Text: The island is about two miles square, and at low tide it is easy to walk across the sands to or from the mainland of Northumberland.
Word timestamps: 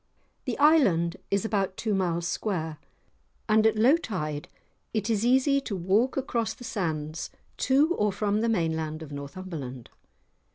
The 0.45 0.57
island 0.57 1.17
is 1.29 1.45
about 1.45 1.77
two 1.77 1.93
miles 1.93 2.27
square, 2.27 2.79
and 3.47 3.67
at 3.67 3.75
low 3.77 3.97
tide 3.97 4.47
it 4.95 5.11
is 5.11 5.23
easy 5.23 5.61
to 5.61 5.75
walk 5.75 6.17
across 6.17 6.55
the 6.55 6.63
sands 6.63 7.29
to 7.57 7.93
or 7.93 8.11
from 8.11 8.41
the 8.41 8.49
mainland 8.49 9.03
of 9.03 9.11
Northumberland. 9.11 9.91